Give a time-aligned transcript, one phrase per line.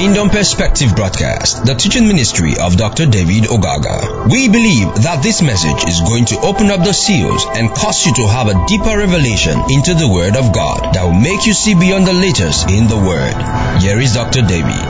[0.00, 3.04] Kingdom Perspective broadcast, the teaching ministry of Dr.
[3.04, 4.32] David Ogaga.
[4.32, 8.14] We believe that this message is going to open up the seals and cause you
[8.14, 11.74] to have a deeper revelation into the Word of God that will make you see
[11.74, 13.36] beyond the letters in the Word.
[13.82, 14.40] Here is Dr.
[14.40, 14.88] David.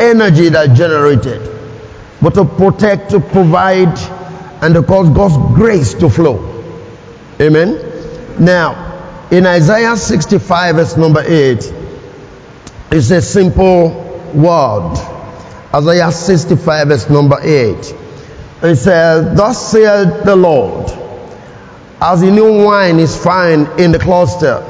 [0.00, 1.42] energy that generated,
[2.22, 3.92] but to protect, to provide,
[4.64, 6.64] and to cause God's grace to flow.
[7.38, 7.76] Amen.
[8.38, 8.89] Now,
[9.30, 11.72] in Isaiah 65, verse number 8,
[12.90, 13.90] it's a simple
[14.34, 14.96] word.
[15.72, 17.94] Isaiah 65, verse number 8.
[18.62, 20.90] It says, Thus saith the Lord,
[22.00, 24.62] as the new wine is fine in the cluster.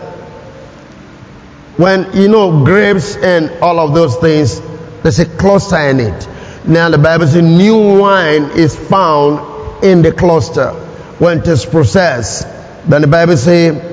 [1.76, 4.60] When you know grapes and all of those things,
[5.02, 6.28] there's a cluster in it.
[6.66, 10.72] Now the Bible says new wine is found in the cluster
[11.18, 12.46] when it is processed.
[12.86, 13.89] Then the Bible says,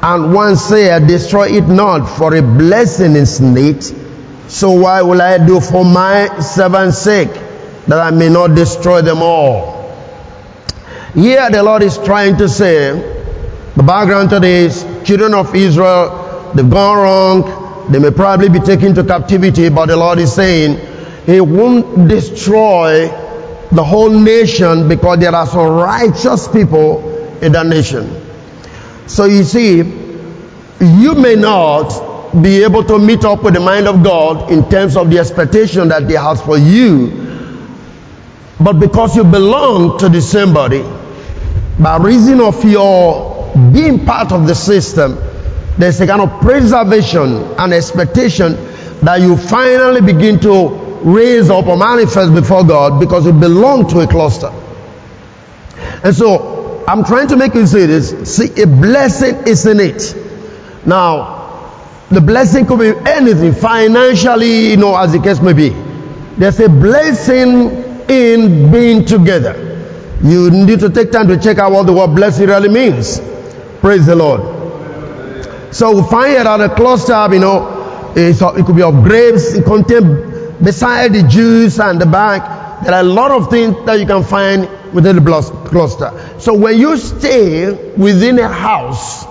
[0.00, 3.82] and one say, destroy it not, for a blessing is in it.
[4.48, 7.32] So why will I do for my servant's sake,
[7.86, 9.92] that I may not destroy them all?
[11.14, 12.92] Here the Lord is trying to say,
[13.74, 18.94] the background to this, children of Israel, they've gone wrong, they may probably be taken
[18.94, 20.78] to captivity, but the Lord is saying,
[21.26, 23.08] He won't destroy
[23.72, 27.00] the whole nation because there are some righteous people
[27.42, 28.27] in that nation.
[29.08, 34.04] So you see, you may not be able to meet up with the mind of
[34.04, 37.26] God in terms of the expectation that He has for you,
[38.60, 40.84] but because you belong to the same body,
[41.80, 45.16] by reason of your being part of the system,
[45.78, 48.52] there's a kind of preservation and expectation
[49.00, 50.68] that you finally begin to
[51.02, 54.52] raise up or manifest before God because you belong to a cluster.
[56.04, 56.57] And so
[56.88, 58.34] I'm trying to make you see this.
[58.34, 60.16] See, a blessing is in it.
[60.86, 61.36] Now,
[62.10, 65.68] the blessing could be anything, financially, you know, as the case may be.
[66.38, 69.66] There's a blessing in being together.
[70.22, 73.20] You need to take time to check out what the word blessing really means.
[73.82, 74.40] Praise the Lord.
[75.74, 79.66] So we find it at a cluster, you know, it could be of grapes, it
[79.66, 84.06] contains beside the juice and the back, there are a lot of things that you
[84.06, 86.40] can find within the cluster.
[86.40, 89.26] So when you stay within a house,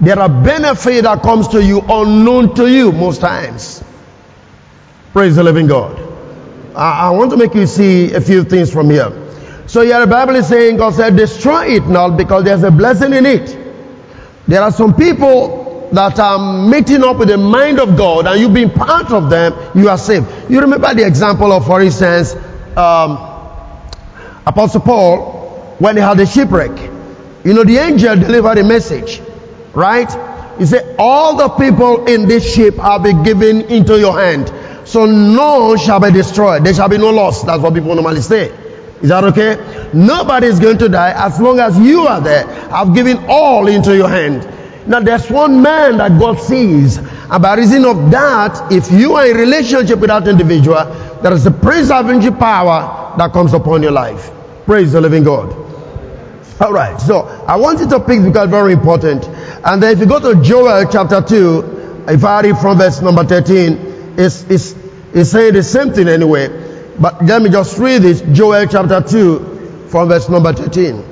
[0.00, 3.82] there are benefits that comes to you unknown to you most times.
[5.12, 5.98] Praise the living God.
[6.74, 9.10] I, I want to make you see a few things from here.
[9.66, 13.12] So here the Bible is saying God said destroy it not because there's a blessing
[13.14, 13.56] in it.
[14.46, 18.48] There are some people that are meeting up with the mind of God and you
[18.48, 20.26] being part of them, you are saved.
[20.50, 22.34] You remember the example of, for instance,
[22.76, 23.25] um,
[24.46, 26.78] Apostle Paul when he had a shipwreck.
[27.44, 29.20] You know, the angel delivered a message,
[29.72, 30.10] right?
[30.58, 34.52] He said, All the people in this ship have been given into your hand.
[34.88, 36.64] So none shall be destroyed.
[36.64, 37.42] There shall be no loss.
[37.42, 38.52] That's what people normally say.
[39.02, 39.90] Is that okay?
[39.92, 42.46] Nobody is going to die as long as you are there.
[42.72, 44.42] I've given all into your hand.
[44.86, 46.98] Now there's one man that God sees.
[46.98, 50.84] And by reason of that, if you are in relationship with that individual,
[51.22, 54.30] there is a preserving power that comes upon your life.
[54.64, 55.64] Praise the living God.
[56.60, 59.26] Alright, so I want you to pick because very important.
[59.64, 63.24] And then if you go to Joel chapter 2, if I read from verse number
[63.24, 64.74] 13, it's, it's,
[65.12, 66.48] it's saying the same thing anyway.
[66.98, 71.04] But let me just read this Joel chapter 2 from verse number 13.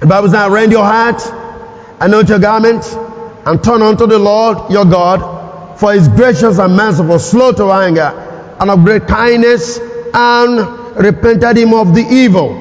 [0.00, 1.20] The Bible says, Rend your heart,
[2.00, 2.84] anoint your garment,
[3.46, 8.56] and turn unto the Lord your God, for his gracious and merciful, slow to anger,
[8.60, 9.78] and of great kindness,
[10.12, 12.54] and repented him of the evil.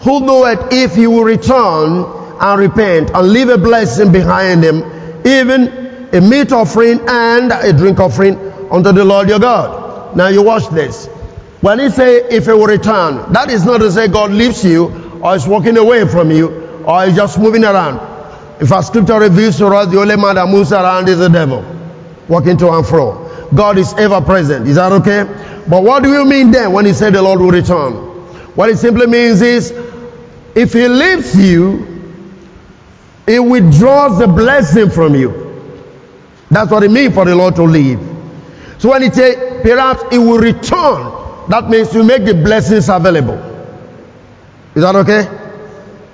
[0.00, 2.04] Who knoweth if he will return
[2.40, 4.82] and repent, and leave a blessing behind him,
[5.26, 8.36] even a meat offering and a drink offering
[8.70, 10.16] unto the Lord your God.
[10.16, 11.06] Now you watch this.
[11.62, 15.20] When he say if he will return, that is not to say God leaves you
[15.22, 16.48] or is walking away from you
[16.84, 18.11] or is just moving around.
[18.62, 21.64] If our scripture reveals to us the only man that moves around is the devil,
[22.28, 23.48] walking to and fro.
[23.52, 24.68] God is ever present.
[24.68, 25.24] Is that okay?
[25.68, 27.92] But what do you mean then when he said the Lord will return?
[28.54, 29.72] What it simply means is
[30.54, 32.22] if he leaves you,
[33.26, 35.82] he withdraws the blessing from you.
[36.48, 37.98] That's what it means for the Lord to leave.
[38.78, 43.38] So when he say perhaps he will return, that means you make the blessings available.
[44.76, 45.26] Is that okay?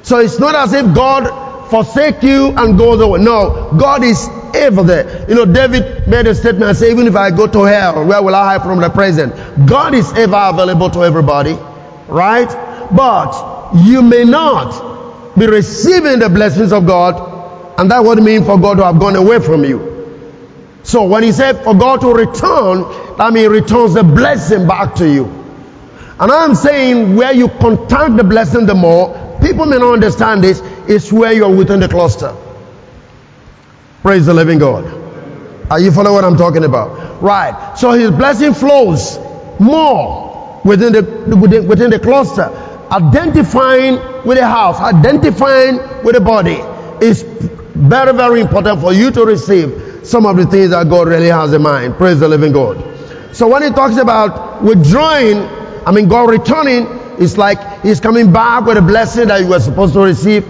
[0.03, 3.21] So it's not as if God forsake you and goes away.
[3.21, 5.29] No, God is ever there.
[5.29, 8.23] You know, David made a statement and said, even if I go to hell, where
[8.23, 9.35] will I hide from the present?
[9.67, 11.57] God is ever available to everybody,
[12.09, 12.49] right?
[12.91, 17.39] But you may not be receiving the blessings of God
[17.79, 19.95] And that would mean for God to have gone away from you.
[20.83, 22.83] So when he said for God to return,
[23.17, 25.27] that means returns the blessing back to you.
[26.19, 30.61] And I'm saying where you contact the blessing the more, people may not understand this,
[30.89, 32.35] is where you're within the cluster.
[34.03, 34.85] Praise the living God.
[35.71, 37.23] Are you following what I'm talking about?
[37.23, 37.75] Right.
[37.77, 39.19] So his blessing flows
[39.59, 42.51] more within the within, within the cluster.
[42.91, 46.59] Identifying with the house, identifying with the body
[47.05, 51.29] is very, very important for you to receive some of the things that God really
[51.29, 51.97] has in mind.
[51.97, 52.83] Praise the living God.
[53.37, 55.37] So when he talks about withdrawing,
[55.87, 56.87] I mean God returning,
[57.19, 60.45] it's like he's coming back with a blessing that you were supposed to receive,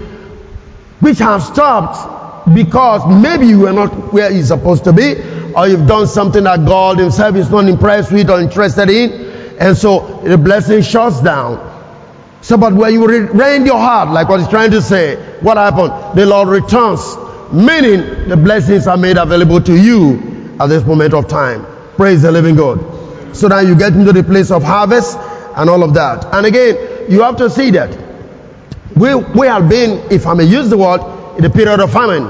[1.00, 5.14] which have stopped because maybe you were not where you're supposed to be,
[5.54, 9.76] or you've done something that God Himself is not impressed with or interested in, and
[9.76, 11.66] so the blessing shuts down.
[12.40, 16.18] So, but when you rend your heart, like what He's trying to say, what happened?
[16.18, 17.16] The Lord returns,
[17.52, 21.66] meaning the blessings are made available to you at this moment of time.
[21.96, 23.36] Praise the living God.
[23.36, 26.32] So that you get into the place of harvest and all of that.
[26.32, 27.90] And again, you have to see that
[28.96, 31.00] we, we have been, if I may use the word,
[31.38, 32.26] in a period of famine.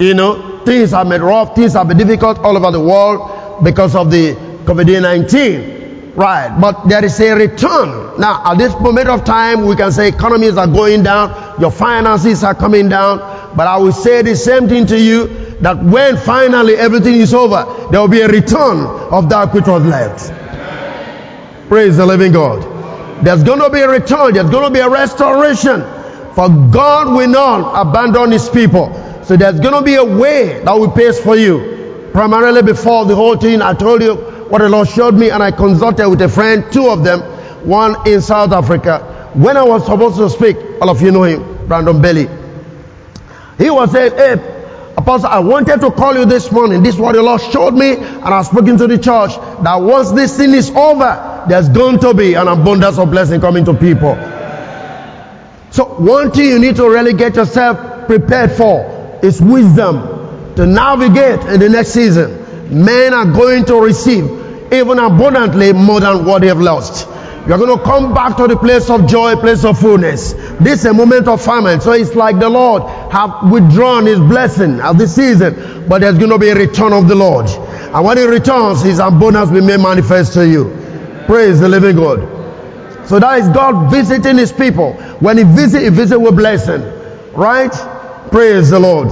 [0.00, 3.94] You know, things have been rough, things have been difficult all over the world because
[3.94, 4.34] of the
[4.64, 5.78] COVID 19.
[6.14, 8.18] Right, but there is a return.
[8.18, 12.42] Now, at this moment of time, we can say economies are going down, your finances
[12.42, 13.18] are coming down,
[13.56, 15.28] but I will say the same thing to you
[15.60, 18.78] that when finally everything is over, there will be a return
[19.12, 21.68] of that which was left.
[21.68, 22.67] Praise the living God.
[23.22, 25.82] There's going to be a return, there's going to be a restoration.
[26.34, 28.92] For God will not abandon his people.
[29.24, 32.10] So there's going to be a way that will pay for you.
[32.12, 34.14] Primarily before the whole thing, I told you
[34.48, 37.20] what the Lord showed me and I consulted with a friend, two of them,
[37.68, 39.30] one in South Africa.
[39.34, 42.28] When I was supposed to speak, all of you know him, Brandon Bailey.
[43.58, 46.82] He was saying, hey, Apostle, I wanted to call you this morning.
[46.82, 50.12] This is what the Lord showed me, and I've spoken to the church that once
[50.12, 54.14] this thing is over, there's going to be an abundance of blessing coming to people.
[55.70, 61.40] So one thing you need to really get yourself prepared for is wisdom to navigate
[61.52, 62.84] in the next season.
[62.84, 64.24] Men are going to receive
[64.72, 67.06] even abundantly more than what they have lost.
[67.46, 70.34] You're going to come back to the place of joy, place of fullness.
[70.60, 71.80] This is a moment of famine.
[71.80, 76.30] So it's like the Lord have withdrawn his blessing at this season, but there's going
[76.30, 77.46] to be a return of the Lord.
[77.48, 80.87] And when he returns, his abundance will be made manifest to you.
[81.28, 82.20] Praise the living God.
[83.06, 84.94] So that is God visiting his people.
[85.20, 86.80] When he visit, he visit with blessing.
[87.34, 87.70] Right?
[88.30, 89.08] Praise the Lord.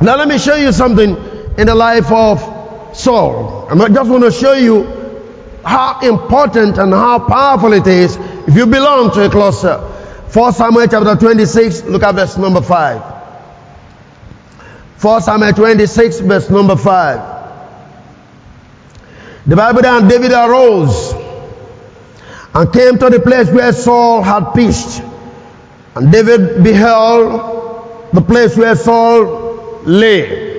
[0.00, 1.10] Now let me show you something
[1.58, 3.68] in the life of Saul.
[3.70, 4.84] I just want to show you
[5.62, 8.16] how important and how powerful it is
[8.48, 9.86] if you belong to a cluster.
[10.30, 13.02] 4 Samuel chapter 26, look at verse number 5.
[14.96, 17.33] 4 Samuel 26, verse number 5.
[19.46, 21.12] The Bible and David arose
[22.54, 25.02] and came to the place where Saul had pitched.
[25.94, 30.54] And David beheld the place where Saul lay.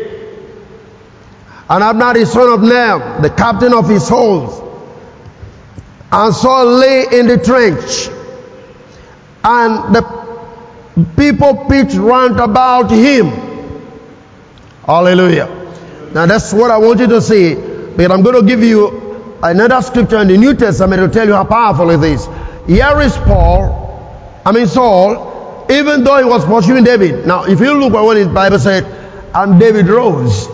[1.68, 4.62] And Abner son of Ner, the captain of his host,
[6.12, 8.10] and Saul lay in the trench.
[9.44, 10.04] And the
[11.18, 13.32] people pitched round about him.
[14.86, 15.48] Hallelujah.
[16.14, 17.75] Now that's what I want you to see.
[17.96, 21.34] But I'm going to give you another scripture in the New Testament to tell you
[21.34, 22.26] how powerful it is.
[22.68, 27.26] Here is Paul, I mean Saul, even though he was pursuing David.
[27.26, 28.84] Now, if you look at what his Bible said,
[29.34, 30.48] and David rose,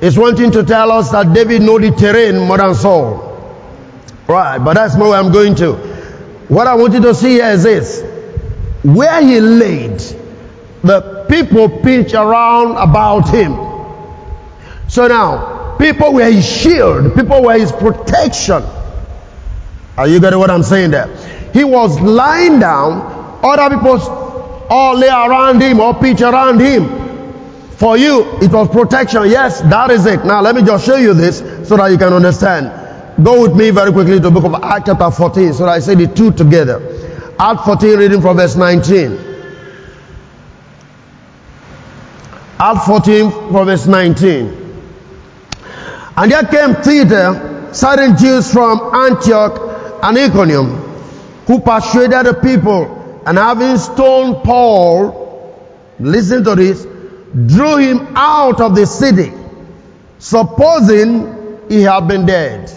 [0.00, 3.26] it's wanting to tell us that David knew the terrain more than Saul.
[4.26, 5.72] Right, but that's not where I'm going to.
[6.48, 8.02] What I want you to see here is this.
[8.82, 9.98] Where he laid,
[10.82, 13.54] the people pitched around about him.
[14.88, 15.49] So now,
[15.80, 17.14] People were his shield.
[17.14, 18.62] People were his protection.
[19.96, 21.08] Are you getting what I'm saying there?
[21.54, 23.40] He was lying down.
[23.42, 23.98] Other people
[24.68, 27.70] all lay around him or pitch around him.
[27.78, 29.22] For you, it was protection.
[29.30, 30.24] Yes, that is it.
[30.26, 33.24] Now let me just show you this so that you can understand.
[33.24, 35.78] Go with me very quickly to the book of Acts chapter 14 so that I
[35.78, 37.34] say the two together.
[37.38, 39.18] Acts 14 reading from verse 19.
[42.58, 44.59] Acts 14 from verse 19.
[46.16, 50.68] And there came thither certain Jews from Antioch and Iconium,
[51.46, 55.56] who persuaded the people, and having stoned Paul,
[55.98, 59.32] listen to this, drew him out of the city,
[60.18, 62.70] supposing he had been dead.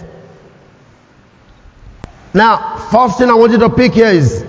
[2.33, 4.43] Now, first thing I want you to pick here is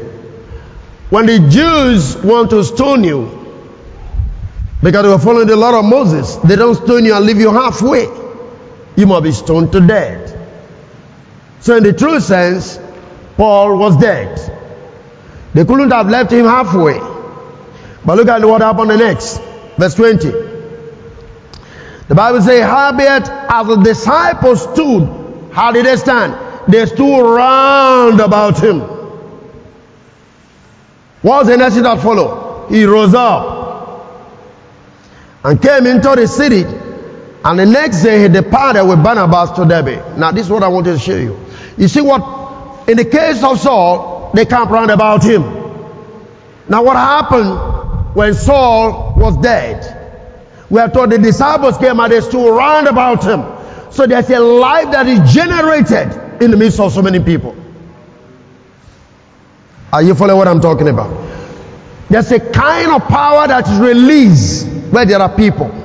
[1.11, 3.45] when the Jews want to stone you,
[4.85, 6.37] Because they were following the law of Moses.
[6.45, 8.07] They don't stone you and leave you halfway.
[8.97, 10.37] You must be stoned to death.
[11.61, 12.79] So, in the true sense,
[13.37, 14.39] Paul was dead.
[15.55, 16.99] They couldn't have left him halfway.
[18.05, 19.41] But look at what happened the next.
[19.79, 20.31] Verse 20.
[22.09, 26.37] The Bible says, Howbeit, as the disciples stood, how did they stand?
[26.71, 28.81] They stood round about him.
[31.23, 32.71] What was the next that followed?
[32.71, 33.55] He rose up
[35.43, 36.65] and came into the city.
[37.45, 40.17] And the next day he departed with Barnabas to Derbe.
[40.17, 41.39] Now, this is what I want to show you.
[41.77, 42.89] You see what?
[42.89, 45.43] In the case of Saul, they camped round about him.
[46.69, 50.01] Now, what happened when Saul was dead?
[50.71, 53.45] We are told the disciples came and they stood round about him.
[53.93, 57.55] So there's a life that is generated in the midst of so many people.
[59.93, 61.13] Are you following what I'm talking about?
[62.09, 65.84] There's a kind of power that is released where there are people.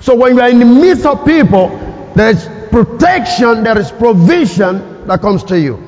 [0.00, 1.68] So when you are in the midst of people,
[2.14, 5.82] there is protection, there is provision that comes to you.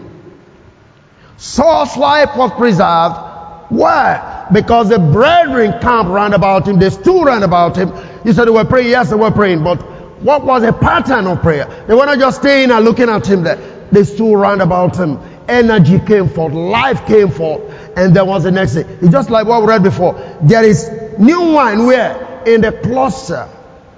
[1.37, 3.71] Saul's life was preserved.
[3.71, 4.47] Why?
[4.53, 7.93] Because the brethren camped round about him, they stood round about him.
[8.25, 9.77] You said they were praying, yes, they were praying, but
[10.23, 11.67] what was a pattern of prayer?
[11.87, 13.57] They were not just staying and looking at him there.
[13.93, 15.21] They stood round about him.
[15.49, 17.62] Energy came forth, life came forth,
[17.97, 18.87] and there was the next thing.
[19.00, 20.15] It's just like what we read before.
[20.43, 22.43] There is new wine where?
[22.47, 23.49] In the cluster.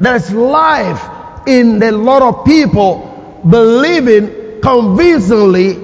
[0.01, 5.75] There's life in the lot of people believing convincingly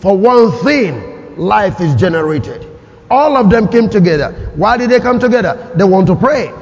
[0.00, 2.66] for one thing life is generated.
[3.10, 4.52] All of them came together.
[4.54, 5.72] Why did they come together?
[5.74, 6.52] They want to pray.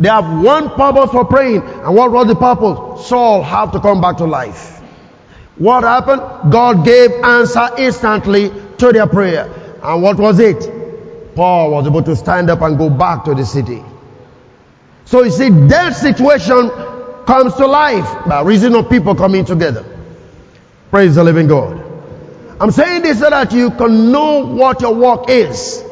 [0.00, 1.62] They have one purpose for praying.
[1.62, 3.06] And what was the purpose?
[3.08, 4.78] Saul had to come back to life.
[5.56, 6.52] What happened?
[6.52, 9.50] God gave answer instantly to their prayer.
[9.82, 11.34] And what was it?
[11.34, 13.82] Paul was able to stand up and go back to the city.
[15.08, 16.68] So you see, that situation
[17.24, 19.82] comes to life by reason of people coming together.
[20.90, 21.82] Praise the living God.
[22.60, 25.82] I'm saying this so that you can know what your work is.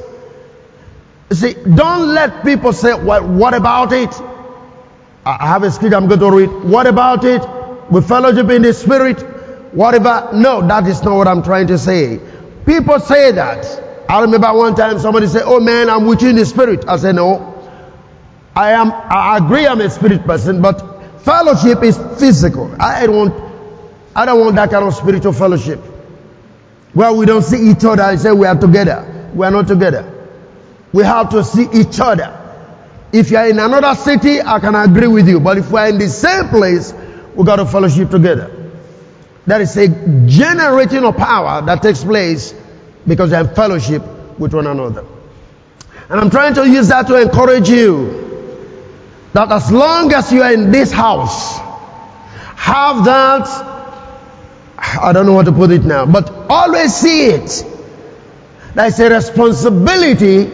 [1.31, 4.13] You see, don't let people say, well, what about it?
[5.25, 6.71] I have a scripture I'm going to read.
[6.71, 7.41] What about it?
[7.91, 9.23] We fellowship in the spirit.
[9.73, 10.29] Whatever.
[10.35, 12.21] No, that is not what I'm trying to say.
[12.67, 13.83] People say that.
[14.11, 16.87] I remember one time somebody said, Oh man, I'm with you in the spirit.
[16.87, 17.56] I said, No.
[18.57, 22.75] I am, I agree I'm a spirit person, but fellowship is physical.
[22.81, 23.47] I don't
[24.17, 25.79] I don't want that kind of spiritual fellowship.
[26.95, 29.31] Where we don't see each other and say we are together.
[29.35, 30.11] We are not together.
[30.95, 32.33] We have to see each other.
[33.13, 35.39] If you are in another city, I can agree with you.
[35.39, 36.95] But if we are in the same place,
[37.35, 38.51] we got to fellowship together.
[39.47, 39.89] There is a
[40.27, 42.55] generating of power that takes place
[43.07, 44.03] because they have fellowship
[44.39, 45.05] with one another.
[46.09, 48.26] And I'm trying to use that to encourage you
[49.37, 51.59] that as long as you are in this house,
[52.57, 53.77] have that
[54.79, 57.65] I don't know how to put it now, but always see it.
[58.75, 60.51] There's a responsibility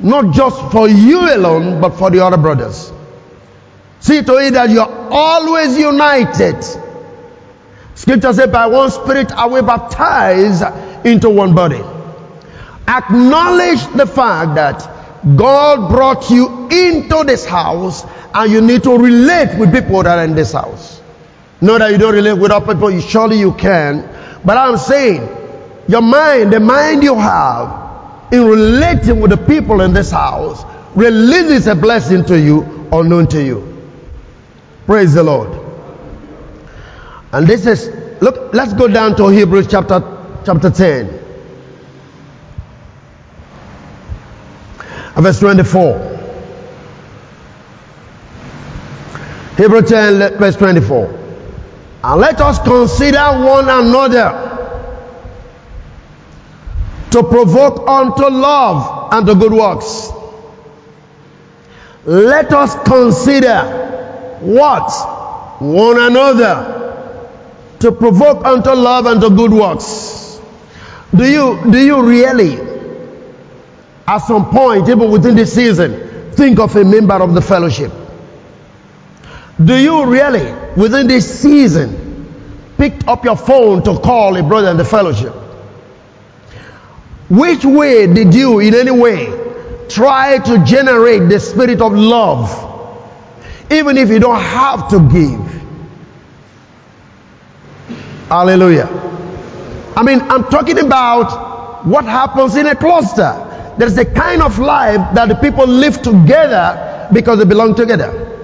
[0.00, 2.92] not just for you alone, but for the other brothers.
[4.00, 6.62] See to it that you're always united.
[7.94, 11.82] Scripture says, by one spirit are we baptized into one body.
[12.86, 14.97] Acknowledge the fact that
[15.36, 20.24] God brought you into this house and you need to relate with people that are
[20.24, 21.00] in this house.
[21.60, 24.08] Not that you don't relate with other people, you, surely you can.
[24.44, 25.28] But I'm saying,
[25.88, 30.62] your mind, the mind you have in relating with the people in this house,
[30.94, 33.76] releases a blessing to you unknown to you.
[34.86, 35.66] Praise the Lord.
[37.32, 37.88] And this is,
[38.22, 40.00] look, let's go down to Hebrews chapter,
[40.44, 41.27] chapter 10.
[45.18, 46.18] Verse 24.
[49.56, 51.18] Hebrews 10, verse 24.
[52.04, 54.48] And let us consider one another
[57.10, 60.10] to provoke unto love and to good works.
[62.04, 64.90] Let us consider what?
[65.60, 66.78] One another
[67.80, 70.40] to provoke unto love and to good works.
[71.14, 72.67] Do you, do you really,
[74.08, 77.92] at some point, even within this season, think of a member of the fellowship?
[79.62, 82.26] Do you really, within this season,
[82.78, 85.34] picked up your phone to call a brother in the fellowship?
[87.28, 89.26] Which way did you, in any way,
[89.90, 92.48] try to generate the spirit of love,
[93.70, 95.58] even if you don't have to give?
[98.30, 98.88] Hallelujah.
[99.94, 103.44] I mean, I'm talking about what happens in a cluster.
[103.78, 108.34] There's a kind of life that the people live together because they belong together.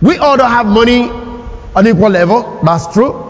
[0.00, 2.60] We all don't have money on equal level.
[2.64, 3.26] That's true.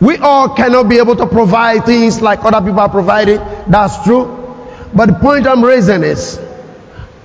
[0.00, 3.36] We all cannot be able to provide things like other people are providing.
[3.68, 4.34] That's true.
[4.94, 6.40] But the point I'm raising is,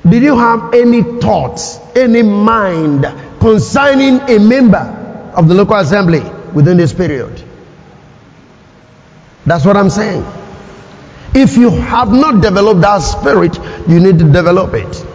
[0.08, 3.06] did you have any thoughts, any mind
[3.40, 6.22] concerning a member of the local assembly
[6.54, 7.42] within this period?
[9.46, 10.26] That's what I'm saying.
[11.36, 15.06] If you have not developed that spirit, you need to develop it.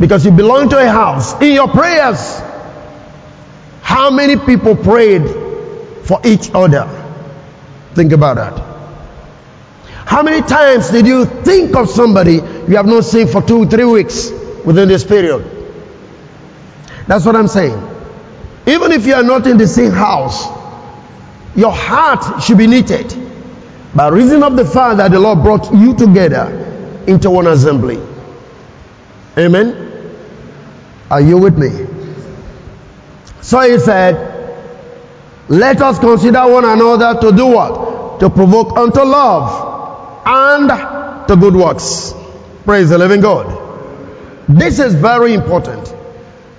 [0.00, 1.40] Because you belong to a house.
[1.42, 2.40] In your prayers,
[3.82, 5.28] how many people prayed
[6.04, 6.88] for each other?
[7.94, 8.72] Think about that.
[10.06, 13.84] How many times did you think of somebody you have not seen for two, three
[13.84, 14.30] weeks
[14.64, 15.44] within this period?
[17.06, 17.90] That's what I'm saying.
[18.66, 20.46] Even if you are not in the same house,
[21.54, 23.12] your heart should be knitted
[23.94, 26.46] by reason of the fact that the Lord brought you together
[27.06, 28.00] into one assembly.
[29.36, 29.92] Amen.
[31.10, 31.86] Are you with me?
[33.42, 34.14] So he said,
[35.48, 38.20] Let us consider one another to do what?
[38.20, 42.14] To provoke unto love and to good works.
[42.64, 43.58] Praise the living God.
[44.48, 45.94] This is very important.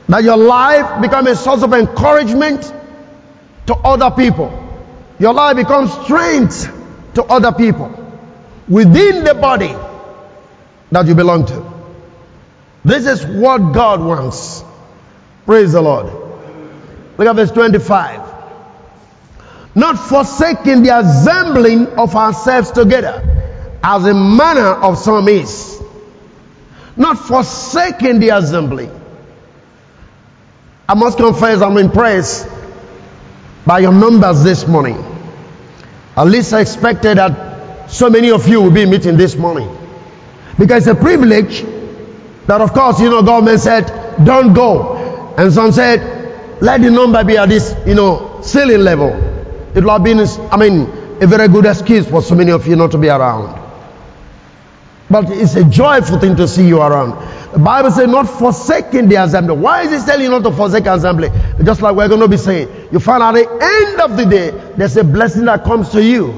[0.08, 2.72] That your life become a source of encouragement
[3.68, 4.52] to other people.
[5.18, 6.83] Your life becomes strength
[7.15, 7.89] to other people
[8.67, 9.75] within the body
[10.91, 11.74] that you belong to.
[12.86, 14.63] This is what God wants.
[15.46, 16.08] Praise the Lord.
[17.17, 18.32] Look at verse 25.
[19.75, 23.22] Not forsaking the assembling of ourselves together,
[23.84, 25.82] as a manner of some is.
[26.96, 28.89] Not forsaking the assembly.
[30.88, 32.48] I must confess, I'm impressed
[33.65, 35.12] by your numbers this morning.
[36.15, 39.70] At least I expected that so many of you will be meeting this morning.
[40.60, 41.63] Because it's a privilege
[42.47, 43.86] that, of course, you know, government said,
[44.23, 45.34] don't go.
[45.38, 49.10] And some said, let the number be at this, you know, ceiling level.
[49.76, 50.19] It will have been,
[50.52, 50.82] I mean,
[51.21, 53.62] a very good excuse for so many of you not to be around.
[55.10, 57.13] But it's a joyful thing to see you around.
[57.54, 59.56] The Bible says not forsaking the assembly.
[59.56, 61.30] Why is it telling you not to forsake assembly?
[61.63, 62.89] Just like we're going to be saying.
[62.92, 66.34] You find at the end of the day, there's a blessing that comes to you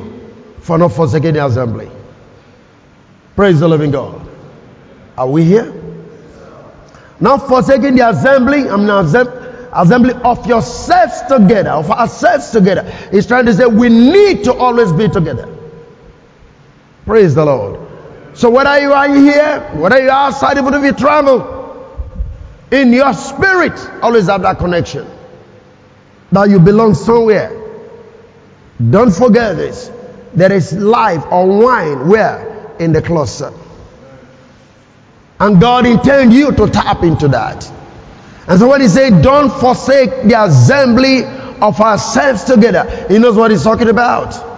[0.59, 1.89] for not forsaking the assembly.
[3.37, 4.27] Praise the living God.
[5.17, 5.73] Are we here?
[7.21, 8.69] Not forsaking the assembly.
[8.69, 12.83] I'm not assembly assembly of yourselves together, of ourselves together.
[13.11, 15.53] He's trying to say we need to always be together.
[17.05, 17.84] Praise the Lord.
[18.35, 21.55] So whether you are here, whether you are outside, even if you travel,
[22.69, 25.07] in your spirit, always have that connection.
[26.31, 27.61] That you belong somewhere.
[28.89, 29.89] Don't forget this.
[30.33, 32.75] There is life or wine where?
[32.79, 33.53] In the cluster.
[35.39, 37.71] And God intends you to tap into that.
[38.47, 43.51] And so when he said, don't forsake the assembly of ourselves together, he knows what
[43.51, 44.54] he's talking about.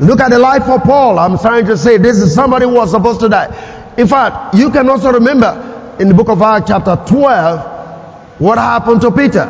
[0.00, 1.18] Look at the life of Paul.
[1.18, 3.94] I'm trying to say this is somebody who was supposed to die.
[3.96, 9.00] In fact, you can also remember in the book of Acts chapter 12 what happened
[9.00, 9.46] to Peter.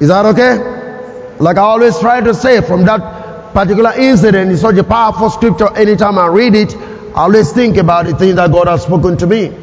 [0.00, 1.36] Is that okay?
[1.38, 5.72] Like I always try to say from that particular incident, it's such a powerful scripture.
[5.76, 9.26] Anytime I read it, I always think about the things that God has spoken to
[9.26, 9.56] me.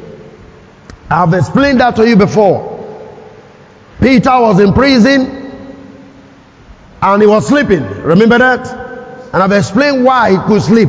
[1.10, 2.72] I've explained that to you before.
[4.00, 5.46] Peter was in prison
[7.02, 7.84] and he was sleeping.
[7.84, 8.85] Remember that?
[9.36, 10.88] And I've explained why he could sleep.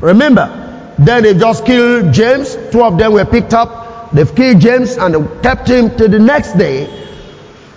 [0.00, 0.94] Remember?
[0.98, 2.56] Then they just killed James.
[2.72, 4.10] Two of them were picked up.
[4.10, 6.86] They've killed James and they kept him to the next day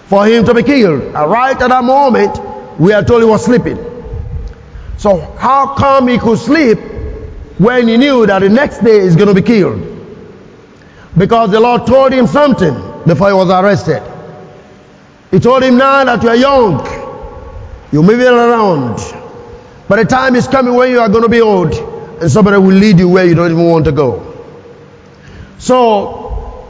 [0.05, 1.01] for him to be killed.
[1.01, 3.77] And right at that moment, we are told he was sleeping.
[4.97, 6.79] So how come he could sleep
[7.57, 9.83] when he knew that the next day he's going to be killed?
[11.17, 12.73] Because the Lord told him something
[13.05, 14.01] before he was arrested.
[15.31, 16.79] He told him now that you are young,
[17.91, 19.18] you're moving around.
[19.89, 22.75] But the time is coming when you are going to be old, and somebody will
[22.75, 24.23] lead you where you don't even want to go.
[25.57, 26.69] So,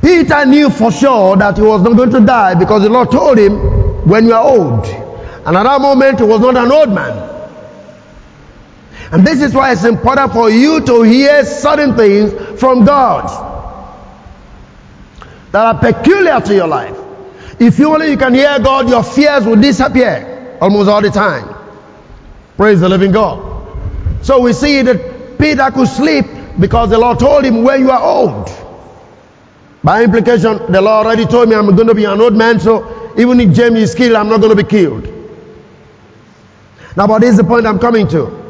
[0.00, 3.36] Peter knew for sure that he was not going to die because the Lord told
[3.36, 3.58] him,
[4.06, 4.86] when you are old.
[4.86, 7.30] And at that moment, he was not an old man.
[9.10, 13.26] And this is why it's important for you to hear certain things from God
[15.52, 16.96] that are peculiar to your life.
[17.60, 21.53] If you only you can hear God, your fears will disappear almost all the time.
[22.56, 23.66] Praise the living God.
[24.22, 26.26] So we see that Peter could sleep
[26.58, 28.48] because the Lord told him when you are old.
[29.82, 33.12] By implication, the Lord already told me I'm going to be an old man, so
[33.18, 35.06] even if James is killed, I'm not going to be killed.
[36.96, 38.42] Now, but this is the point I'm coming to.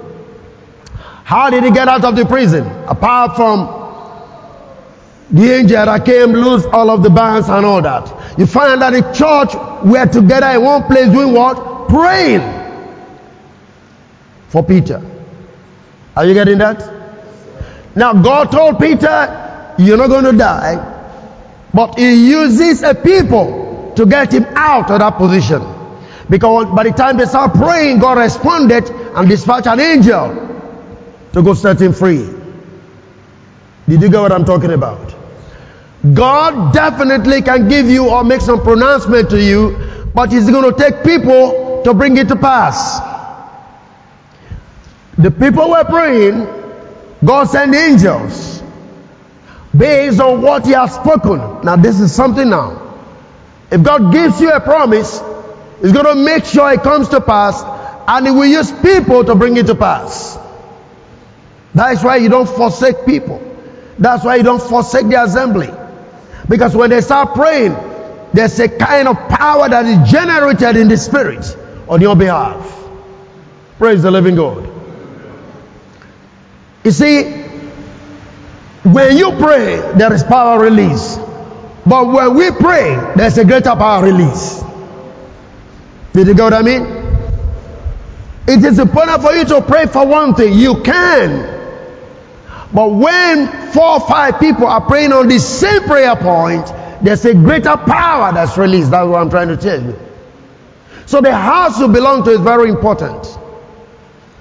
[1.25, 2.67] How did he get out of the prison?
[2.87, 3.67] Apart from
[5.31, 8.39] the angel that came, loose all of the bands and all that.
[8.39, 11.89] You find that the church were together in one place doing what?
[11.89, 12.64] Praying
[14.55, 15.03] for Peter.
[16.15, 16.79] Are you getting that?
[17.97, 20.77] Now, God told Peter, You're not going to die.
[21.75, 25.61] But He uses a people to get him out of that position.
[26.31, 30.29] Because by the time they start praying, God responded and dispatched an angel
[31.33, 32.25] to go set him free.
[33.89, 35.17] Did you get what I'm talking about?
[36.15, 40.79] God definitely can give you or make some pronouncement to you, but He's going to
[40.79, 43.14] take people to bring it to pass.
[45.17, 46.47] The people were praying,
[47.25, 48.63] God sent angels
[49.77, 51.65] based on what He has spoken.
[51.65, 52.81] Now, this is something now.
[53.71, 55.21] If God gives you a promise,
[55.81, 57.63] He's going to make sure it comes to pass
[58.07, 60.39] and He will use people to bring it to pass.
[61.75, 63.41] That is why you don't forsake people.
[63.99, 65.71] That's why you don't forsake the assembly.
[66.49, 67.75] Because when they start praying,
[68.33, 71.57] there's a kind of power that is generated in the spirit
[71.89, 72.85] on your behalf.
[73.79, 74.74] Praise the living God.
[76.85, 77.25] You see,
[78.83, 81.17] when you pray, there is power release.
[81.87, 84.63] But when we pray, there's a greater power release.
[86.13, 86.83] Did you get what I mean?
[88.47, 90.53] It is important for you to pray for one thing.
[90.53, 91.51] You can.
[92.73, 96.67] But when four or five people are praying on the same prayer point,
[97.03, 98.91] there's a greater power that's released.
[98.91, 99.99] That's what I'm trying to tell you.
[101.07, 103.34] So the house you belong to is very important.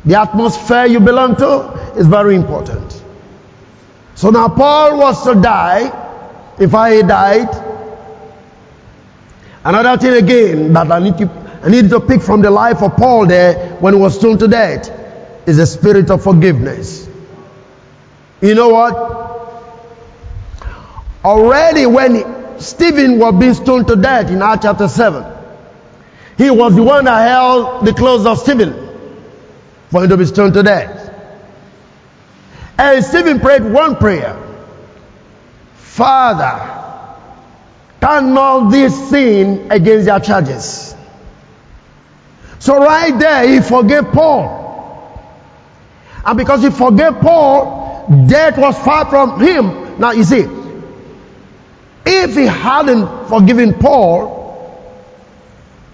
[0.06, 3.02] The atmosphere you belong to is very important.
[4.16, 6.02] So now Paul was to die.
[6.60, 7.50] If I died,
[9.64, 12.98] another thing again that I need to I need to pick from the life of
[12.98, 14.92] Paul there when he was stoned to death
[15.48, 17.08] is the spirit of forgiveness.
[18.42, 18.94] You know what?
[21.24, 25.24] Already when Stephen was being stoned to death in Acts chapter 7,
[26.38, 28.83] he was the one that held the clothes of Stephen
[29.94, 31.14] for him to be stoned to death.
[32.78, 34.38] And Stephen prayed one prayer
[35.76, 37.08] Father,
[38.02, 40.94] turn not this sin against their charges.
[42.60, 44.62] So, right there, he forgave Paul.
[46.26, 47.84] And because he forgave Paul,
[48.28, 50.00] Death was far from him.
[50.00, 50.46] Now you see,
[52.06, 54.42] if he hadn't forgiven Paul,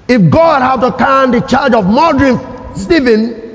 [0.07, 2.39] if God had to count the charge of murdering
[2.75, 3.48] Stephen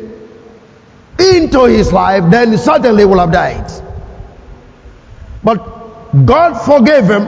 [1.19, 3.71] into his life, then he certainly would have died.
[5.43, 7.27] But God forgave him,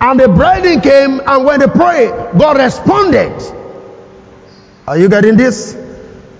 [0.00, 3.32] and the brethren came, and when they prayed, God responded.
[4.86, 5.76] Are you getting this?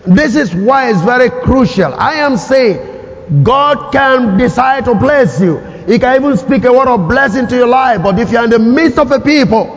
[0.07, 1.95] This is why it's very crucial.
[1.95, 5.59] I am saying God can decide to bless you.
[5.87, 8.03] He can even speak a word of blessing to your life.
[8.03, 9.77] But if you're in the midst of a people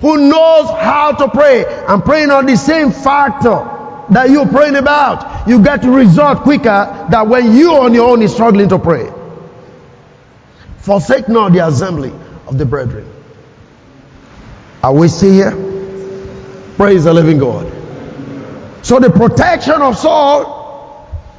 [0.00, 3.77] who knows how to pray and praying on the same factor
[4.10, 8.22] that you're praying about, you get to result quicker than when you on your own
[8.22, 9.10] is struggling to pray.
[10.78, 12.12] Forsake not the assembly
[12.46, 13.10] of the brethren.
[14.82, 16.74] Are we still here?
[16.76, 17.72] Praise the living God.
[18.82, 20.58] So the protection of Saul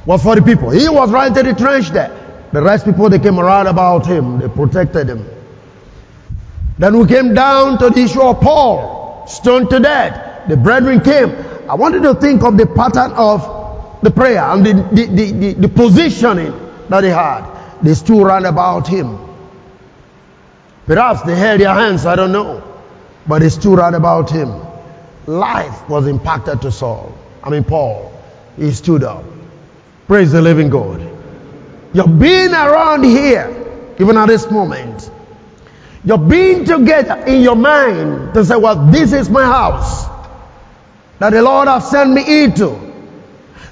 [0.06, 0.70] was for the people.
[0.70, 2.16] He was right in the trench there.
[2.52, 4.38] The rest people they came around about him.
[4.38, 5.26] They protected him.
[6.78, 10.48] Then we came down to the issue of Paul, stoned to death.
[10.48, 11.30] The brethren came.
[11.70, 15.52] I wanted to think of the pattern of the prayer and the, the, the, the,
[15.52, 16.52] the positioning
[16.88, 17.78] that they had.
[17.80, 19.16] They stood round about him.
[20.86, 22.60] Perhaps they held their hands, I don't know.
[23.24, 24.52] But they stood round about him.
[25.28, 27.14] Life was impacted to Saul.
[27.40, 28.20] I mean, Paul.
[28.56, 29.22] He stood up.
[30.08, 31.00] Praise the living God.
[31.92, 35.08] You're being around here, even at this moment.
[36.04, 40.19] You're being together in your mind to say, Well, this is my house
[41.20, 42.78] that the Lord has sent me into.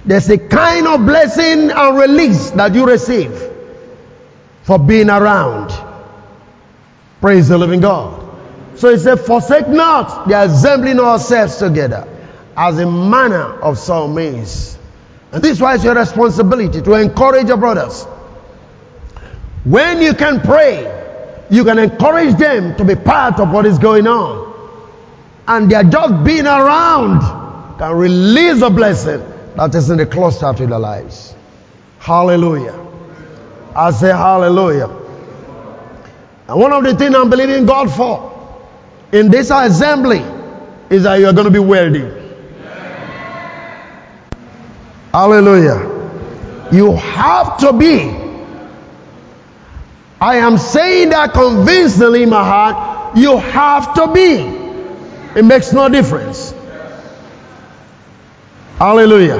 [0.05, 3.37] There's a kind of blessing and release that you receive
[4.63, 5.73] for being around.
[7.21, 8.25] Praise the living God.
[8.77, 12.07] So he said, Forsake not the assembling ourselves together
[12.57, 14.79] as a manner of some means
[15.33, 18.05] and this is why it's your responsibility to encourage your brothers.
[19.65, 24.07] When you can pray, you can encourage them to be part of what is going
[24.07, 24.47] on.
[25.47, 27.21] And they're just being around
[27.79, 29.23] can release a blessing
[29.55, 31.35] that is in the cluster to their lives.
[32.01, 32.87] Hallelujah.
[33.75, 34.88] I say hallelujah.
[36.49, 38.35] And one of the things I'm believing God for
[39.12, 40.25] in this assembly
[40.91, 42.11] is that you're going to be wealthy.
[45.12, 46.69] Hallelujah.
[46.73, 48.27] You have to be.
[50.21, 53.17] I am saying that convincingly in my heart.
[53.17, 55.38] You have to be.
[55.38, 56.53] It makes no difference.
[58.79, 59.38] Hallelujah.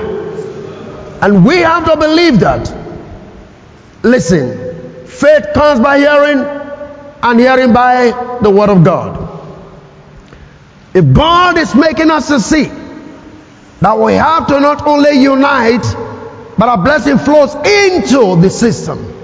[1.23, 2.75] And we have to believe that.
[4.03, 6.41] Listen, faith comes by hearing,
[7.23, 9.27] and hearing by the Word of God.
[10.95, 12.65] If God is making us to see
[13.81, 15.85] that we have to not only unite,
[16.59, 19.15] but a blessing flows into the system,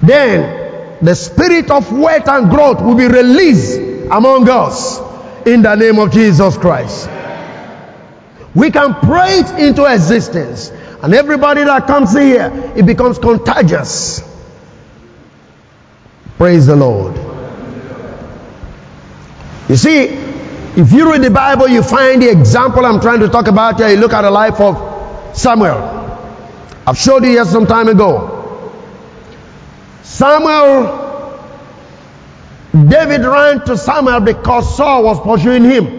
[0.00, 3.78] then the spirit of wealth and growth will be released
[4.10, 5.00] among us
[5.46, 7.08] in the name of Jesus Christ.
[8.58, 14.20] We can pray it into existence, and everybody that comes here, it becomes contagious.
[16.38, 17.14] Praise the Lord.
[19.68, 20.06] You see,
[20.76, 23.90] if you read the Bible, you find the example I'm trying to talk about here.
[23.90, 25.78] You look at the life of Samuel.
[26.84, 28.72] I've showed you here some time ago.
[30.02, 31.46] Samuel,
[32.72, 35.97] David ran to Samuel because Saul was pursuing him.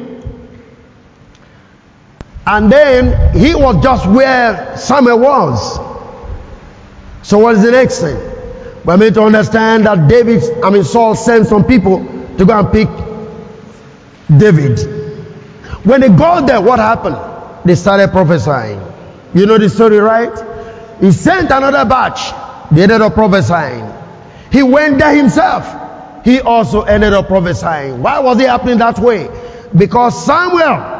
[2.51, 5.77] And then he was just where Samuel was.
[7.21, 8.17] So what is the next thing?
[8.83, 11.99] We need to understand that David, I mean Saul sent some people
[12.39, 12.87] to go and pick
[14.35, 14.79] David.
[15.85, 17.17] When they got there, what happened?
[17.65, 18.81] They started prophesying.
[19.35, 20.33] You know the story, right?
[21.01, 22.31] He sent another batch.
[22.71, 23.93] They ended up prophesying.
[24.51, 26.25] He went there himself.
[26.25, 28.01] He also ended up prophesying.
[28.01, 29.29] Why was it happening that way?
[29.77, 30.98] Because Samuel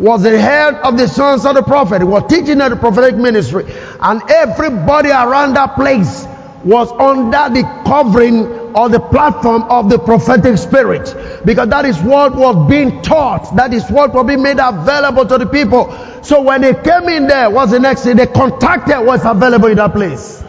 [0.00, 2.00] was the head of the sons of the prophet.
[2.00, 3.66] He was teaching at the prophetic ministry.
[4.00, 6.26] And everybody around that place
[6.64, 11.14] was under the covering or the platform of the prophetic spirit.
[11.44, 13.54] Because that is what was being taught.
[13.56, 15.92] That is what was being made available to the people.
[16.22, 18.16] So when they came in there what's the next thing?
[18.16, 20.42] They contacted what's available in that place.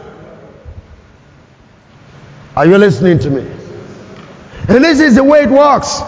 [2.56, 3.42] Are you listening to me?
[4.70, 6.02] And this is the way it works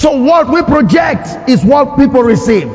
[0.00, 2.70] so what we project is what people receive.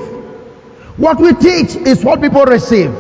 [0.95, 2.93] What we teach is what people receive.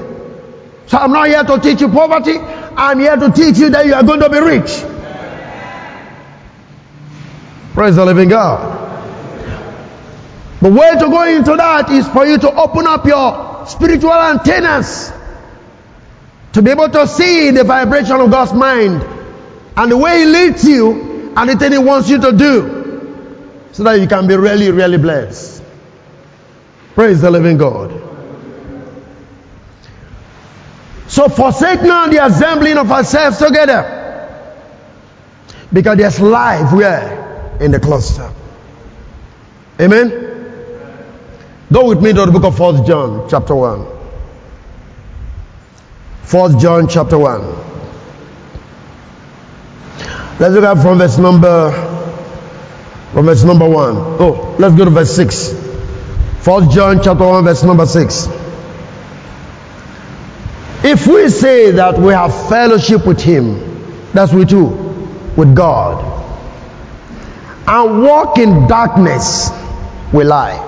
[0.87, 2.39] So i'm not here to teach you poverty.
[2.39, 4.83] I'm here to teach you that you are going to be rich.
[7.75, 8.81] Praise the living God.
[10.59, 15.11] The way to go into that is for you to open up your spiritual antennas
[16.53, 19.03] to be able to see the vibration of God's mind
[19.77, 22.74] and the way He leads you and the thing He wants you to do
[23.75, 25.61] so that you can be really, really blessed.
[26.93, 27.91] Praise the living God.
[31.07, 33.83] So forsake not the assembling of ourselves together
[35.73, 38.31] because there's life where in the cluster.
[39.81, 40.09] Amen.
[41.69, 43.85] Go with me to the book of First John, chapter one.
[46.23, 47.41] First John, chapter one.
[50.39, 51.94] Let's look at from verse number
[53.11, 53.95] from verse number one.
[53.97, 55.49] Oh, let's go to verse six.
[56.41, 58.27] First John, chapter one, verse number six.
[60.83, 64.67] If we say that we have fellowship with Him, that's with who?
[65.35, 66.15] With God
[67.67, 69.49] and walk in darkness,
[70.13, 70.61] we lie.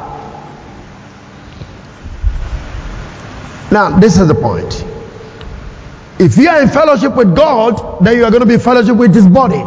[3.71, 4.83] Now, this is the point.
[6.19, 9.13] If you are in fellowship with God, then you are going to be fellowship with
[9.13, 9.61] His body.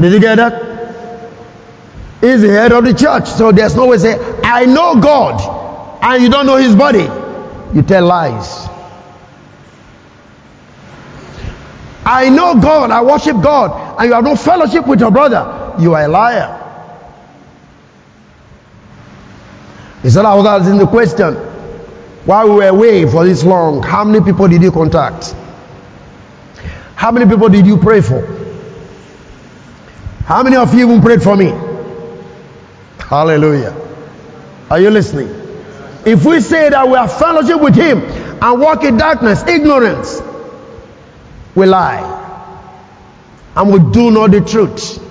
[0.00, 0.68] Did you get that?
[2.20, 6.22] He's the head of the church, so there's no way say, I know God, and
[6.22, 7.08] you don't know His body.
[7.74, 8.66] You tell lies.
[12.04, 15.94] I know God, I worship God, and you have no fellowship with your brother, you
[15.94, 16.54] are a liar.
[20.02, 21.34] He said, I was asking the question,
[22.24, 25.34] while we were away for this long, how many people did you contact?
[26.94, 28.37] How many people did you pray for?
[30.28, 31.46] How many of you even prayed for me?
[32.98, 33.74] Hallelujah.
[34.70, 35.28] Are you listening?
[36.04, 40.20] If we say that we are fellowship with Him and walk in darkness, ignorance,
[41.54, 42.04] we lie
[43.56, 45.02] and we do not the truth.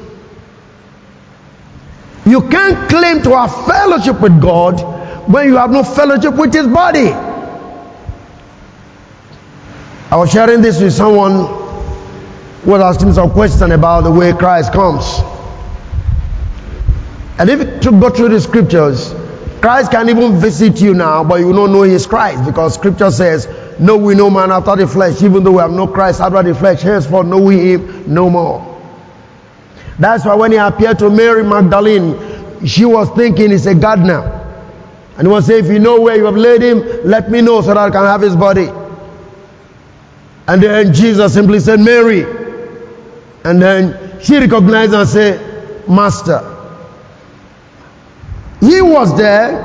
[2.27, 6.67] You can't claim to have fellowship with God when you have no fellowship with His
[6.67, 7.09] body.
[10.11, 11.56] I was sharing this with someone
[12.65, 15.05] was asking some question about the way Christ comes.
[17.39, 19.13] And if you go through the scriptures,
[19.61, 23.47] Christ can even visit you now, but you don't know He's Christ because Scripture says
[23.79, 26.55] know we no man after the flesh, even though we have no Christ after the
[26.55, 28.75] flesh, henceforth know we him no more.
[29.99, 34.33] That's why when he appeared to Mary Magdalene, she was thinking he's a gardener.
[35.17, 37.61] And he was saying, if you know where you have laid him, let me know
[37.61, 38.69] so that I can have his body.
[40.47, 42.46] And then Jesus simply said, Mary.
[43.47, 46.41] And then she recognized and said, Master.
[48.59, 49.55] He was there,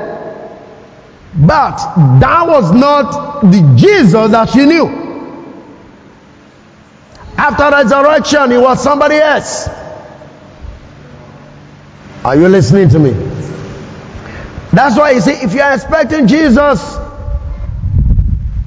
[1.35, 1.75] but
[2.21, 4.87] that was not the Jesus that she knew.
[7.37, 9.67] After resurrection, he was somebody else.
[12.23, 13.11] Are you listening to me?
[14.71, 16.79] That's why you see, if you are expecting Jesus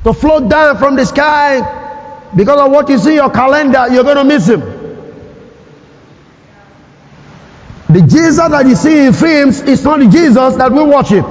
[0.04, 4.04] to float down from the sky because of what you see in your calendar, you're
[4.04, 4.75] going to miss him.
[7.96, 11.24] The Jesus that you see in films is not the Jesus that we worship.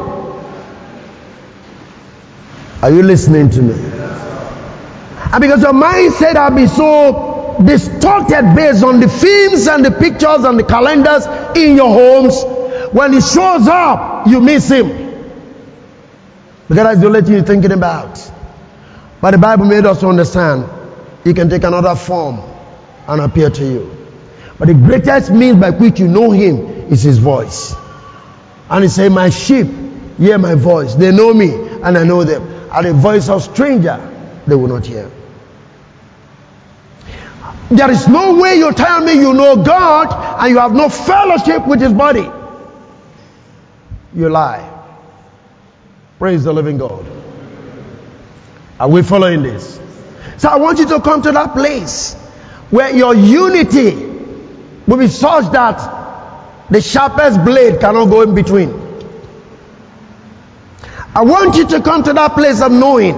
[2.82, 3.76] Are you listening to me?
[5.32, 10.44] And because your mindset has been so distorted based on the films and the pictures
[10.44, 12.44] and the calendars in your homes,
[12.92, 14.88] when he shows up, you miss him.
[16.68, 18.20] Because that's the only thing you're thinking about.
[19.22, 20.68] But the Bible made us understand
[21.24, 22.42] he can take another form
[23.08, 23.95] and appear to you.
[24.58, 27.76] But the greatest means by which you know him is his voice.
[28.70, 29.68] And he said, My sheep
[30.18, 30.96] hear my voice.
[30.96, 32.70] They know me and I know them.
[32.72, 34.12] And the voice of stranger
[34.48, 35.10] they will not hear.
[37.70, 41.68] There is no way you tell me you know God and you have no fellowship
[41.68, 42.30] with his body.
[44.14, 44.72] You lie.
[46.20, 47.06] Praise the living God.
[48.80, 49.80] Are we following this?
[50.38, 52.14] So I want you to come to that place
[52.70, 54.15] where your unity
[54.88, 58.70] will be such that the sharpest blade cannot go in between.
[61.16, 63.16] I want you to come to that place of knowing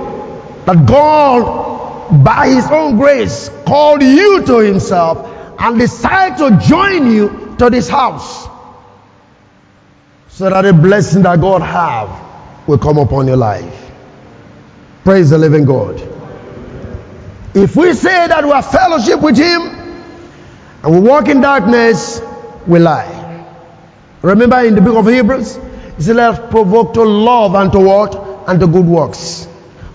[0.65, 7.55] that God, by His own grace, called you to Himself and decided to join you
[7.57, 8.47] to this house
[10.29, 13.91] so that the blessing that God have will come upon your life.
[15.03, 15.95] Praise the living God.
[17.55, 19.86] If we say that we are fellowship with Him,
[20.83, 22.21] and we walk in darkness,
[22.65, 23.45] we lie.
[24.21, 25.55] Remember in the book of Hebrews,
[25.97, 28.15] he said, Let us provoke to love and to what?
[28.47, 29.47] And to good works.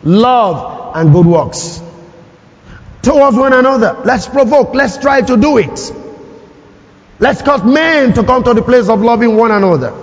[0.02, 1.80] Love and good works.
[3.02, 4.00] Towards one another.
[4.04, 4.74] Let's provoke.
[4.74, 5.92] Let's try to do it.
[7.18, 9.94] Let's cause men to come to the place of loving one another.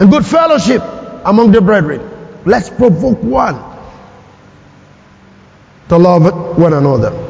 [0.00, 0.82] And good fellowship
[1.24, 2.00] among the brethren.
[2.44, 3.62] Let's provoke one
[5.88, 7.27] to love one another.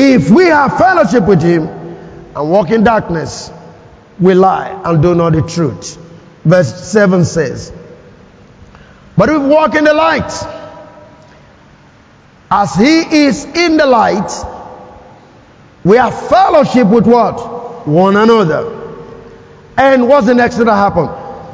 [0.00, 3.50] If we have fellowship with Him and walk in darkness,
[4.20, 5.98] we lie and do not the truth.
[6.44, 7.72] Verse 7 says,
[9.16, 10.30] But if we walk in the light,
[12.48, 14.30] as He is in the light,
[15.82, 17.88] we have fellowship with what?
[17.88, 19.00] One another.
[19.76, 21.08] And what's the next thing that happened?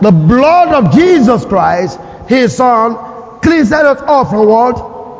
[0.04, 4.76] The blood of Jesus Christ, His Son, cleanses us off from what?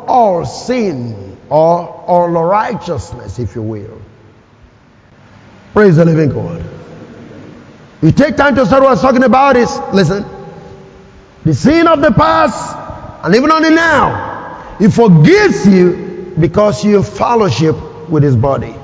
[0.07, 1.24] All sin
[1.55, 4.01] or, or righteousness, if you will.
[5.71, 6.61] Praise the living God.
[8.01, 10.25] You take time to start what I was talking about is, listen,
[11.45, 12.75] the sin of the past
[13.23, 17.75] and even on the now, He forgives you because you fellowship
[18.09, 18.75] with His body.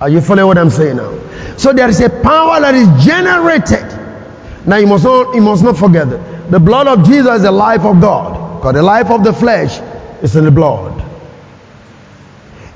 [0.00, 1.56] Are you following what I'm saying now?
[1.58, 4.66] So there is a power that is generated.
[4.66, 7.82] Now you must not, you must not forget the blood of Jesus is the life
[7.82, 8.58] of God.
[8.58, 9.78] Because the life of the flesh
[10.22, 11.04] it's in the blood.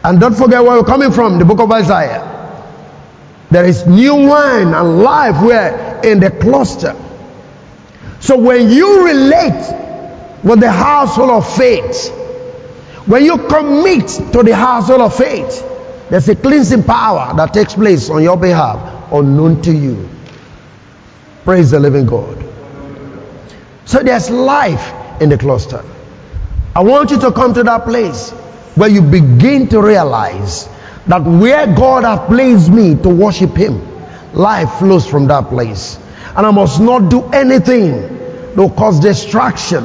[0.03, 2.31] And don't forget where we're coming from, the book of Isaiah.
[3.51, 6.95] There is new wine and life where in the cluster.
[8.21, 12.11] So when you relate with the household of faith,
[13.07, 15.63] when you commit to the household of faith,
[16.11, 20.09] there's a cleansing power that takes place on your behalf, unknown to you.
[21.45, 22.45] Praise the living God.
[23.85, 25.85] So there's life in the cluster.
[26.77, 28.31] I want you to come to that place
[28.75, 30.69] where you begin to realize
[31.07, 33.81] that where God has placed me to worship Him,
[34.33, 35.98] life flows from that place.
[36.37, 39.85] And I must not do anything that will cause distraction.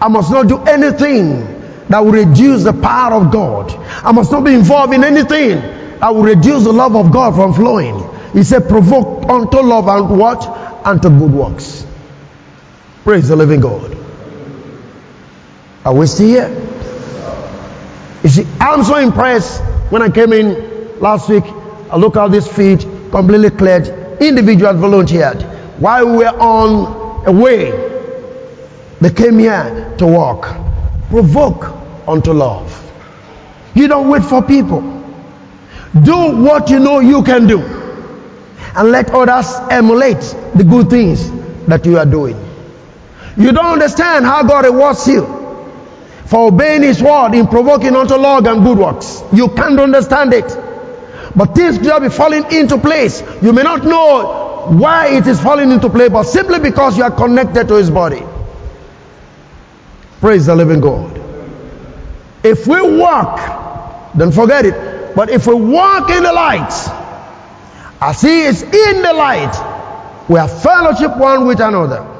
[0.00, 1.40] I must not do anything
[1.88, 3.72] that will reduce the power of God.
[4.02, 5.60] I must not be involved in anything
[5.98, 8.08] that will reduce the love of God from flowing.
[8.32, 10.46] He said, provoke unto love and what?
[10.86, 11.86] Unto good works.
[13.04, 13.95] Praise the living God.
[15.86, 16.48] Are we still here?
[18.24, 19.60] You see, I'm so impressed
[19.92, 21.44] when I came in last week.
[21.44, 22.80] I look at this feed
[23.12, 23.86] completely cleared.
[24.20, 25.42] Individuals volunteered.
[25.78, 27.70] While we were on a way,
[29.00, 30.56] they came here to walk.
[31.08, 31.66] Provoke
[32.08, 32.82] unto love.
[33.76, 34.80] You don't wait for people.
[36.02, 37.60] Do what you know you can do.
[38.74, 41.30] And let others emulate the good things
[41.68, 42.36] that you are doing.
[43.36, 45.35] You don't understand how God rewards you
[46.26, 49.22] for obeying His word in provoking unto love and good works.
[49.32, 50.46] You can't understand it.
[51.36, 53.22] But things will be falling into place.
[53.42, 57.10] You may not know why it is falling into place, but simply because you are
[57.10, 58.22] connected to His body.
[60.20, 61.20] Praise the living God.
[62.42, 66.72] If we walk, don't forget it, but if we walk in the light,
[68.00, 72.15] as He is in the light, we have fellowship one with another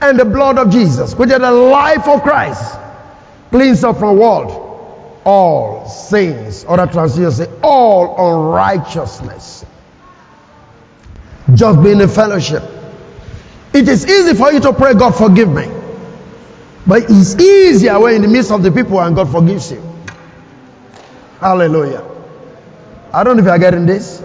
[0.00, 2.78] and the blood of Jesus, which is the life of Christ,
[3.50, 4.48] cleans up from what?
[5.24, 6.64] All sins.
[6.68, 9.64] Other translations say all unrighteousness.
[11.54, 12.62] Just being in fellowship.
[13.72, 15.68] It is easy for you to pray, God forgive me.
[16.86, 19.82] But it's easier when in the midst of the people and God forgives you.
[21.40, 22.04] Hallelujah.
[23.12, 24.22] I don't know if you are getting this.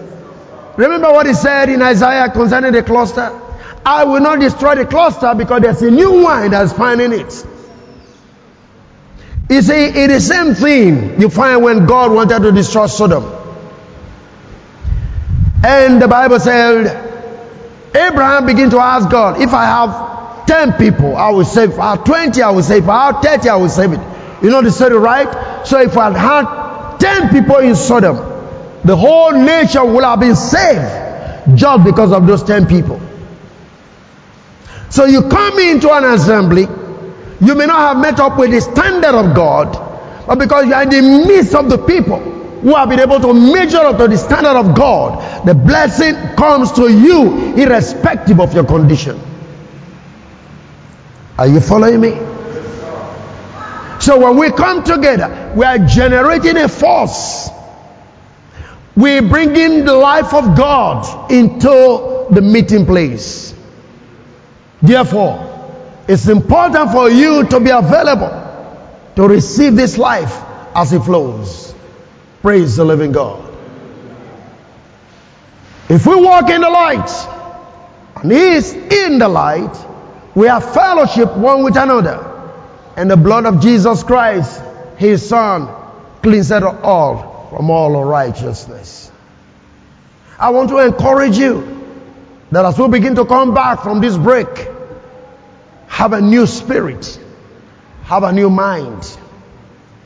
[0.76, 3.38] Remember what he said in Isaiah concerning the cluster?
[3.84, 7.46] I will not destroy the cluster because there's a new wine that's finding it.
[9.50, 13.24] You see, it is the same thing you find when God wanted to destroy Sodom.
[15.64, 16.86] And the Bible said,
[17.94, 21.70] Abraham began to ask God, if I have 10 people, I will save.
[21.70, 22.84] If I have 20, I will save.
[22.84, 24.00] If I have 30, I will save it.
[24.42, 25.66] You know the story, right?
[25.66, 28.16] So if I had 10 people in Sodom,
[28.84, 33.00] the whole nation would have been saved just because of those 10 people.
[34.92, 36.68] So you come into an assembly,
[37.40, 39.72] you may not have met up with the standard of God,
[40.26, 43.32] but because you are in the midst of the people who have been able to
[43.32, 48.64] measure up to the standard of God, the blessing comes to you irrespective of your
[48.64, 49.18] condition.
[51.38, 52.10] Are you following me?
[53.98, 57.48] So when we come together, we are generating a force.
[58.94, 63.54] We bring in the life of God into the meeting place.
[64.82, 65.48] Therefore,
[66.08, 68.42] it's important for you to be available
[69.16, 70.34] to receive this life
[70.74, 71.74] as it flows.
[72.40, 73.48] Praise the living God.
[75.88, 77.10] If we walk in the light,
[78.16, 79.76] and He is in the light,
[80.34, 82.28] we have fellowship one with another.
[82.96, 84.60] And the blood of Jesus Christ,
[84.96, 85.68] His Son,
[86.22, 89.10] cleanses all from all unrighteousness.
[90.38, 91.82] I want to encourage you
[92.50, 94.46] that as we begin to come back from this break,
[95.92, 97.20] have a new spirit,
[98.04, 99.18] have a new mind.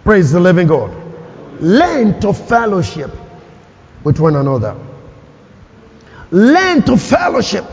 [0.02, 0.90] Praise the living God.
[1.60, 3.12] Learn to fellowship
[4.02, 4.76] with one another.
[6.32, 7.64] Learn to fellowship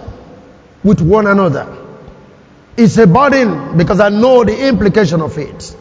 [0.83, 1.75] with one another.
[2.77, 5.75] It's a burden because I know the implication of it.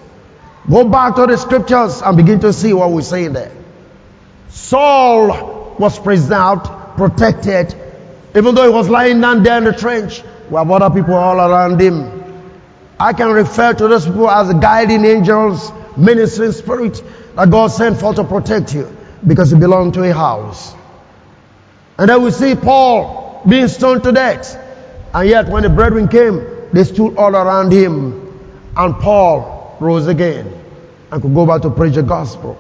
[0.71, 3.53] Go back to the scriptures and begin to see what we're saying there.
[4.49, 6.65] Saul was preserved,
[6.97, 7.75] protected,
[8.35, 10.23] even though he was lying down there in the trench.
[10.49, 12.22] We have other people all around him.
[13.03, 17.03] I can refer to those people as guiding angels, ministering spirit
[17.35, 18.97] that God sent for to protect you
[19.27, 20.73] because you belong to a house.
[21.99, 24.57] And then we see Paul being stoned to death.
[25.13, 28.39] And yet when the brethren came, they stood all around him.
[28.77, 30.53] And Paul rose again
[31.11, 32.57] and could go back to preach the gospel.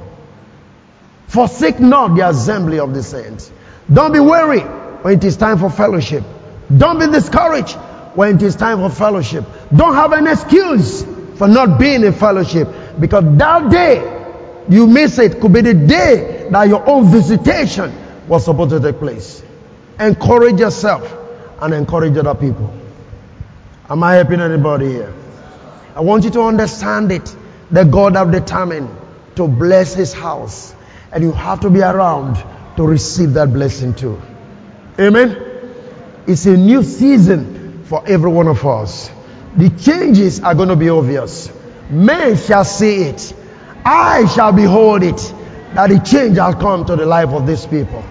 [1.29, 3.49] Forsake not the assembly of the saints.
[3.93, 4.63] Don't be weary
[5.03, 6.25] when it is time for fellowship.
[6.77, 7.79] Don't be discouraged
[8.15, 9.45] when it is time for fellowship.
[9.75, 11.05] Don't have an excuse
[11.37, 12.69] for not being in fellowship
[13.01, 14.19] because that day
[14.69, 17.93] you miss it could be the day that your own visitation
[18.29, 19.43] was supposed to take place.
[19.99, 21.13] Encourage yourself
[21.61, 22.73] and encourage other people.
[23.89, 25.13] Am I helping anybody here?
[25.95, 27.35] I want you to understand it
[27.71, 28.89] that God have determined
[29.37, 30.75] to bless his house
[31.13, 32.37] and you have to be around
[32.77, 34.21] to receive that blessing too.
[34.99, 35.37] Amen.
[36.27, 37.52] It's a new season
[37.85, 39.11] for every one of us.
[39.57, 41.51] The changes are going to be obvious.
[41.91, 43.35] Men shall see it.
[43.85, 45.35] I shall behold it.
[45.75, 48.05] That the change has come to the life of these people.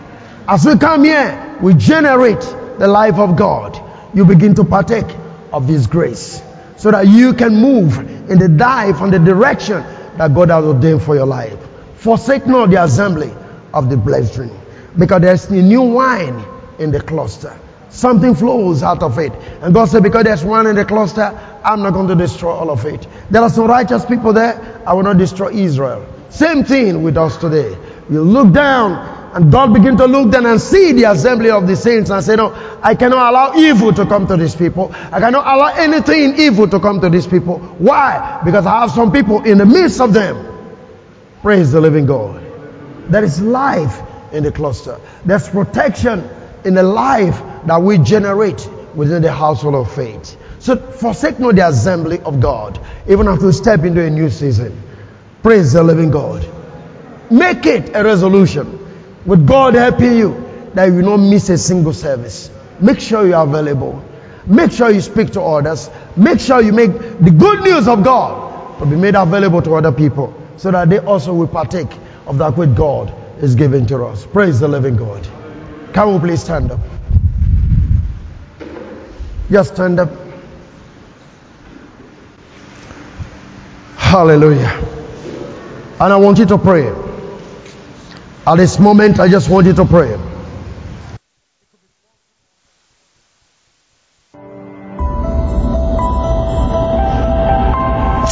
[0.48, 2.42] As we come here, we generate
[2.80, 3.80] the life of God.
[4.16, 5.06] You begin to partake
[5.54, 6.42] of this grace
[6.78, 7.98] so that you can move
[8.30, 9.84] in the dive and the direction
[10.18, 11.58] that God has ordained for your life.
[11.96, 13.32] Forsake not the assembly
[13.74, 14.52] of the brethren
[14.98, 16.44] because there's new wine
[16.80, 17.58] in the cluster.
[17.92, 19.34] Something flows out of it.
[19.62, 22.70] And God said, because there's one in the cluster, I'm not going to destroy all
[22.70, 23.06] of it.
[23.30, 24.82] There are some righteous people there.
[24.88, 26.08] I will not destroy Israel.
[26.30, 27.78] Same thing with us today.
[28.10, 31.76] You look down and God begin to look down and see the assembly of the
[31.76, 34.92] saints and say, no, I cannot allow evil to come to these people.
[34.94, 37.60] I cannot allow anything evil to come to these people.
[37.60, 38.42] Why?
[38.44, 40.48] Because I have some people in the midst of them.
[41.42, 42.42] Praise the living God.
[43.10, 45.00] There is life in the cluster.
[45.26, 46.30] There's protection
[46.66, 50.38] in the life that we generate within the household of faith.
[50.60, 54.80] So forsake not the assembly of God, even after you step into a new season.
[55.42, 56.48] Praise the living God.
[57.32, 58.78] Make it a resolution
[59.26, 62.52] with God helping you that you will not miss a single service.
[62.80, 64.04] Make sure you are available.
[64.46, 65.90] Make sure you speak to others.
[66.16, 69.92] Make sure you make the good news of God to be made available to other
[69.92, 71.90] people so that they also will partake
[72.28, 74.26] of that which God is giving to us.
[74.26, 75.28] Praise the living God.
[75.94, 76.80] Can we please stand up?
[79.52, 80.10] Just stand up.
[83.98, 84.72] Hallelujah.
[86.00, 86.88] And I want you to pray.
[88.48, 90.18] At this moment, I just want you to pray.